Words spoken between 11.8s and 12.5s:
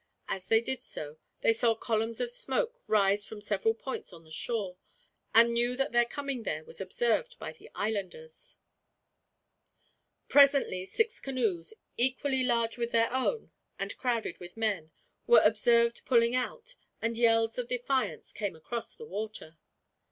equally